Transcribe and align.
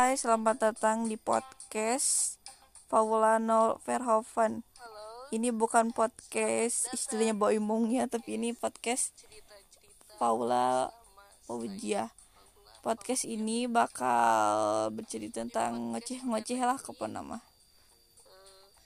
Hai, 0.00 0.16
selamat 0.16 0.56
datang 0.72 1.12
di 1.12 1.20
podcast 1.20 2.40
Paulano 2.88 3.76
Verhoeven. 3.84 4.64
Ini 5.28 5.52
bukan 5.52 5.92
podcast 5.92 6.88
istilahnya 6.96 7.36
Boy 7.36 7.60
ya, 7.92 8.08
tapi 8.08 8.40
ini 8.40 8.56
podcast 8.56 9.12
Paula 10.16 10.88
Paujia. 11.44 12.08
Podcast 12.80 13.28
ini 13.28 13.68
bakal 13.68 14.88
bercerita 14.96 15.44
tentang 15.44 15.92
ngoceh-ngoceh 15.92 16.60
lah 16.64 16.80
ke 16.80 16.96
nama. 17.04 17.49